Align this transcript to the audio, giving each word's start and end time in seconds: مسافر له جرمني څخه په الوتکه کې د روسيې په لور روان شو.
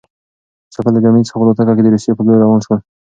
مسافر 0.69 0.91
له 0.93 0.99
جرمني 1.03 1.23
څخه 1.27 1.37
په 1.39 1.43
الوتکه 1.45 1.73
کې 1.75 1.83
د 1.83 1.87
روسيې 1.93 2.11
په 2.15 2.23
لور 2.25 2.37
روان 2.43 2.59
شو. 2.65 2.73